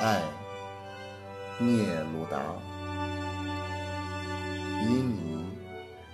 [0.00, 0.22] 爱，
[1.58, 2.40] 聂鲁达。
[4.88, 5.44] 因你，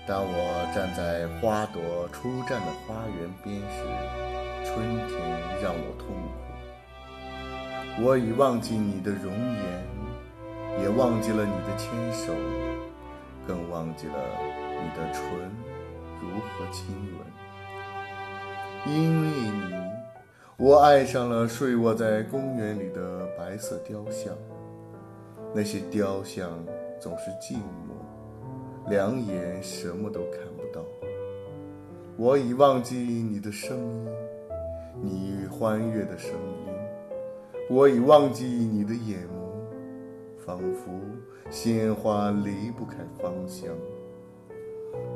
[0.08, 3.84] 当我站在花朵初绽的花园边时，
[4.64, 4.74] 春
[5.06, 5.16] 天
[5.62, 8.02] 让我痛苦。
[8.02, 12.34] 我已忘记你的容颜，也忘记了你的牵手，
[13.46, 14.14] 更忘记了
[14.82, 15.22] 你的唇
[16.20, 18.92] 如何亲吻。
[18.92, 19.95] 因为你。
[20.58, 24.34] 我爱上了睡卧在公园里的白色雕像，
[25.54, 26.50] 那些雕像
[26.98, 30.82] 总是寂寞，两眼什么都看不到。
[32.16, 34.08] 我已忘记你的声音，
[35.02, 36.72] 你欢悦的声音；
[37.68, 40.90] 我已忘记你的眼眸，仿佛
[41.50, 43.68] 鲜花离不开芳香。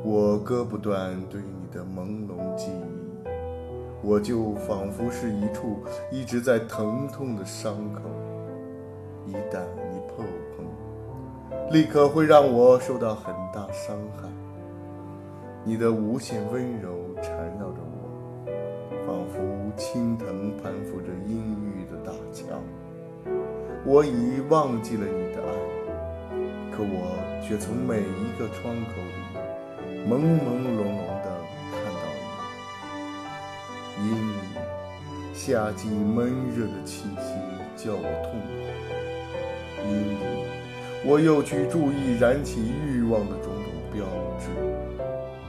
[0.05, 2.50] 我割不断对你的朦胧。
[4.03, 8.01] 我就仿佛是一处一直在疼痛的伤口，
[9.27, 10.25] 一旦你碰
[10.57, 10.65] 碰，
[11.71, 14.27] 立刻会让我受到很大伤害。
[15.65, 18.49] 你的无限温柔缠绕着我，
[19.07, 19.39] 仿佛
[19.77, 22.59] 青藤攀附着阴郁的大墙。
[23.85, 25.53] 我已忘记了你的爱，
[26.71, 27.13] 可我
[27.47, 31.21] 却从每一个窗口里朦朦胧胧。
[31.23, 31.29] 地
[31.71, 32.05] 看到
[35.43, 37.33] 夏季闷热的气息
[37.75, 38.51] 叫我痛苦，
[39.89, 40.21] 因此
[41.03, 44.05] 我又去注意燃起欲望的种种标
[44.39, 44.51] 志，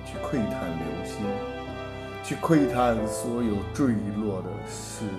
[0.06, 1.26] 去窥探流星，
[2.24, 5.10] 去窥探所有坠落的事物。